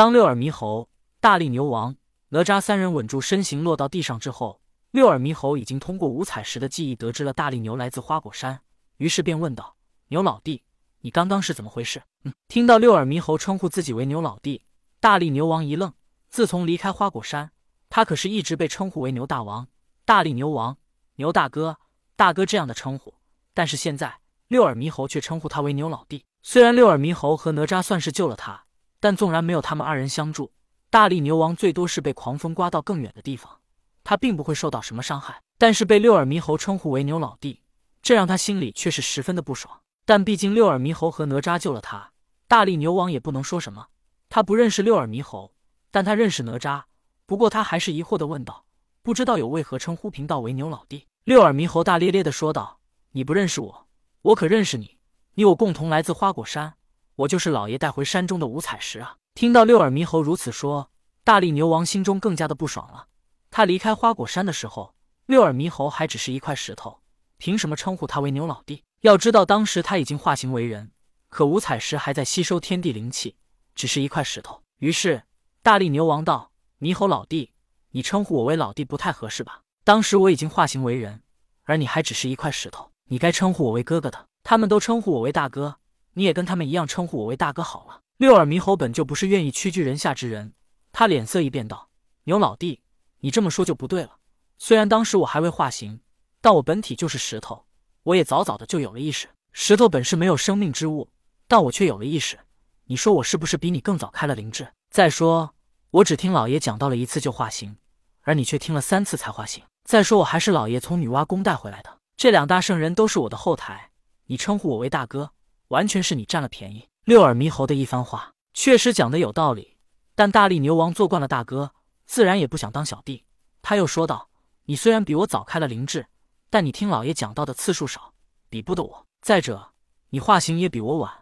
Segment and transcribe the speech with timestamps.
[0.00, 0.88] 当六耳猕猴、
[1.20, 1.94] 大力牛王、
[2.30, 8.62] 哪吒三人稳住身形落到地上之后，六耳猕猴已经通过五彩石的记忆得知了大力牛来自花果山，
[8.96, 9.76] 于是便问道
[10.08, 10.62] ：“牛老弟，
[11.02, 14.62] 你刚刚是怎么回事？”嗯，听到六耳猕猴称呼自己为牛老弟，
[15.00, 15.92] 大力牛王一愣。
[16.30, 17.50] 自从离开花果山，
[17.90, 19.68] 他可是一直被称呼为牛大王、
[20.06, 20.78] 大力牛王、
[21.16, 21.76] 牛大哥、
[22.16, 23.12] 大哥这样的称呼。
[23.52, 26.24] 但是现在，六耳猕猴却称呼他为牛老弟。
[26.42, 28.64] 虽然六耳猕猴和哪吒算是救了他，
[29.00, 30.52] 但纵然没有他们二人相助，
[30.90, 33.58] 大力牛王最多是被狂风刮到更远的地方，
[34.04, 35.42] 他并不会受到什么伤害。
[35.58, 37.60] 但是被六耳猕猴称呼为牛老弟，
[38.02, 39.80] 这让他心里却是十分的不爽。
[40.04, 42.12] 但毕竟六耳猕猴和哪吒救了他，
[42.46, 43.88] 大力牛王也不能说什么。
[44.28, 45.52] 他不认识六耳猕猴。
[45.92, 46.84] 但他认识哪吒，
[47.26, 48.64] 不过他还是疑惑的问道
[49.02, 52.78] ：“不知道有为何称呼贫道为牛老弟？”六耳猕猴大咧咧的说道
[53.10, 53.88] ：“你不认识我，
[54.22, 54.98] 我可认识你。
[55.34, 56.74] 你我共同来自花果山，
[57.20, 60.90] 我就是老爷带回山中的五彩石啊！”听到六耳猕猴如此说，
[61.24, 63.06] 大力牛王心中更加的不爽了。
[63.50, 64.94] 他离开花果山的时候，
[65.26, 67.00] 六耳猕猴还只是一块石头，
[67.38, 68.84] 凭什么称呼他为牛老弟？
[69.00, 70.92] 要知道当时他已经化形为人，
[71.28, 73.36] 可五彩石还在吸收天地灵气，
[73.74, 74.62] 只是一块石头。
[74.78, 75.22] 于是。
[75.62, 77.52] 大力牛王道：“猕猴老弟，
[77.90, 79.60] 你称呼我为老弟不太合适吧？
[79.84, 81.22] 当时我已经化形为人，
[81.64, 84.26] 而你还只是一块石头，你该称呼我为哥哥的。
[84.42, 85.76] 他们都称呼我为大哥，
[86.14, 90.52] 你也跟他们一样称呼我为大哥好了。”六耳猕猴本就不是愿意屈居人下之人，
[90.92, 91.88] 他脸色一变道
[92.24, 92.80] ：“牛老弟，
[93.20, 94.18] 你这么说就不对了。
[94.58, 96.00] 虽然当时我还未化形，
[96.40, 97.64] 但我本体就是石头，
[98.02, 99.28] 我也早早的就有了意识。
[99.52, 101.08] 石头本是没有生命之物，
[101.48, 102.38] 但我却有了意识。
[102.84, 105.54] 你说我是不是比你更早开了灵智？”再说，
[105.90, 107.76] 我只听老爷讲到了一次就化形，
[108.20, 109.64] 而你却听了三次才化形。
[109.84, 113.90] 再说，我还是老爷从女娲宫带回来的，这两大圣人都是我的后台。
[114.26, 115.32] 你称呼我为大哥，
[115.70, 116.88] 完全是你占了便宜。
[117.04, 119.76] 六耳猕猴的一番话确实讲的有道理，
[120.14, 121.72] 但大力牛王做惯了大哥，
[122.06, 123.24] 自然也不想当小弟。
[123.62, 124.28] 他又说道
[124.66, 126.06] ：“你虽然比我早开了灵智，
[126.50, 128.12] 但你听老爷讲到的次数少，
[128.48, 129.06] 比不得我。
[129.22, 129.72] 再者，
[130.10, 131.12] 你化形也比我晚，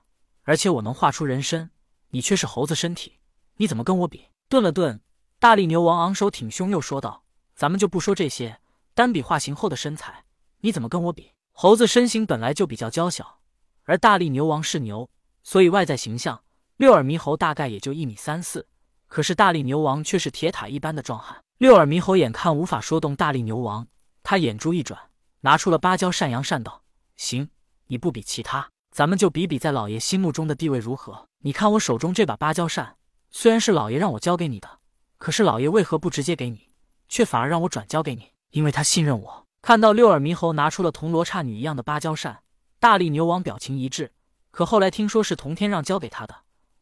[0.45, 1.71] 而且我能化出人身，
[2.11, 3.19] 你却是猴子身体。”
[3.61, 4.29] 你怎么跟我比？
[4.49, 5.01] 顿了顿，
[5.39, 7.25] 大力牛王昂首挺胸，又说道
[7.55, 8.61] ：“咱们就不说这些，
[8.95, 10.25] 单比化形后的身材，
[10.61, 11.33] 你怎么跟我比？
[11.53, 13.38] 猴子身形本来就比较娇小，
[13.89, 15.09] 而大力牛王是牛，
[15.43, 16.43] 所以外在形象，
[16.77, 18.67] 六耳猕猴大概也就一米三四。
[19.07, 21.39] 可是大力牛王却是铁塔一般的壮汉。
[21.57, 23.87] 六耳猕猴眼看无法说动大力牛王，
[24.23, 25.01] 他眼珠一转，
[25.41, 26.83] 拿出了芭蕉扇，扬扇道
[27.17, 27.49] ：‘行，
[27.87, 31.27] 你不比其他，咱们就比比在老爷心目中的地位如何。
[31.39, 32.97] 你看我手中这把芭蕉扇。’
[33.33, 34.69] 虽然是老爷让我交给你的，
[35.17, 36.69] 可是老爷为何不直接给你，
[37.09, 38.33] 却反而让我转交给你？
[38.51, 39.47] 因为他信任我。
[39.63, 42.41] 看到六耳猕猴拿出了铜锣刹女一样的芭蕉扇，
[42.79, 44.13] 大力牛王表情一滞。
[44.51, 46.35] 可后来听说是童天让交给他的，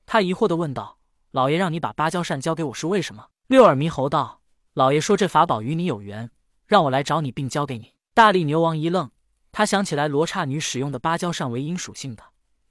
[0.07, 0.99] 他疑惑的问道
[1.33, 4.41] ：“老爷让你把芭蕉扇交给我是为什么？”六耳猕猴道
[4.75, 6.31] ：“老爷说这法宝与你有缘，
[6.67, 9.11] 让我来找你并交给你。”大力牛王一愣，
[9.53, 12.23] 他想起来罗刹女使用的芭蕉扇为阴属性的，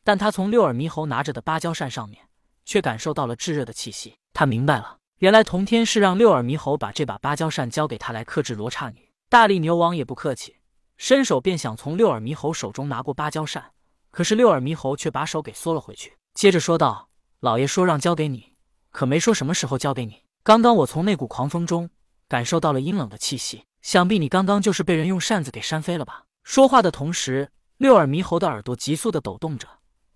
[0.03, 2.27] 但他从六耳猕猴拿着的芭蕉扇上面。
[2.67, 9.07] 却感受到了炙热的气息，他明白了，原来童天是让六耳猕猴把这把芭蕉扇交给他来克制罗刹女。
[9.29, 10.55] 大力牛王也不客气，
[10.97, 13.71] 伸手便想从六耳猕猴手中拿过芭蕉扇，
[14.11, 17.09] 可是六耳猕猴却把手给缩了回去，接着说道
[17.41, 18.53] ：“老爷说让交给你，
[18.91, 20.23] 可没说什么时候交给你。
[20.43, 21.89] 刚刚我从那股狂风中
[22.27, 29.67] 感受到了阴冷的气息，想必你刚刚就是被人用扇子给扇飞了吧？”说话的同时，六耳猕猴的耳朵急速的抖动着。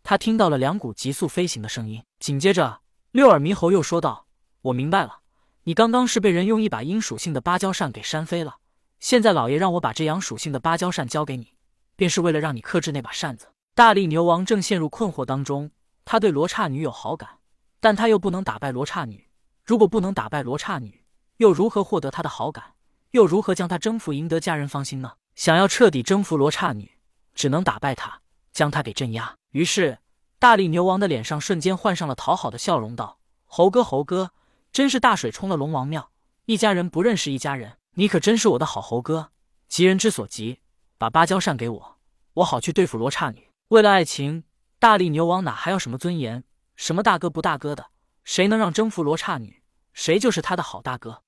[0.03, 2.79] 他听到了两股急速飞行的声音，紧接着
[3.11, 4.27] 六耳猕猴又说道
[4.61, 5.19] ：“我明白了，
[5.63, 8.57] 你刚刚是被人用一把阴属性的芭蕉扇给扇飞了。
[8.99, 11.53] 现在老爷让我把这阳属性的芭蕉扇交给你，
[11.95, 15.71] 便是为了让你克制那把扇子。”大力牛王正陷入困惑当中，
[16.03, 17.29] 他对罗刹女有好感，
[17.79, 19.29] 但他又不能打败罗刹女。
[19.63, 21.05] 如果不能打败罗刹女，
[21.37, 22.73] 又如何获得她的好感？
[23.11, 25.13] 又如何将她征服，赢得家人芳心呢？
[25.35, 26.91] 想要彻底征服罗刹女，
[27.33, 28.21] 只能打败她，
[28.51, 29.37] 将她给镇压。
[29.51, 29.99] 于是，
[30.39, 34.31] 大力牛王的脸上瞬间换上了讨好的笑容，道：“猴哥，猴哥，
[34.73, 36.11] 真是大水冲了龙王庙，
[36.45, 37.77] 一家人不认识一家人。
[37.99, 39.31] 你可真是我的好猴哥。
[39.67, 40.61] 急人之所急，
[40.97, 41.97] 把芭蕉扇给我，
[42.35, 43.49] 我好去对付罗刹女。
[43.67, 44.45] 为了爱情，
[44.79, 46.45] 大力牛王哪还要什么尊严？
[46.77, 47.87] 什么大哥不大哥的？
[48.23, 49.61] 谁能让征服罗刹女，
[49.91, 51.23] 谁就是他的好大哥。”